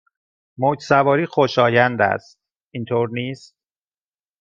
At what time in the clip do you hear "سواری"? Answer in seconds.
0.79-1.25